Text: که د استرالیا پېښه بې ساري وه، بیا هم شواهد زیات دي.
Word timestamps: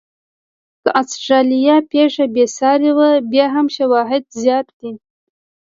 که 0.79 0.79
د 0.83 0.87
استرالیا 1.01 1.77
پېښه 1.91 2.23
بې 2.35 2.45
ساري 2.57 2.91
وه، 2.97 3.11
بیا 3.31 3.45
هم 3.55 3.67
شواهد 3.77 4.23
زیات 4.41 4.67
دي. 4.79 4.91